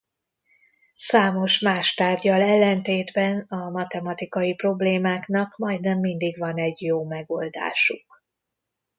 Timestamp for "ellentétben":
2.41-3.39